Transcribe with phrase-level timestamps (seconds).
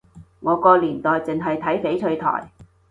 [0.39, 2.51] 我個年代淨係睇翡翠台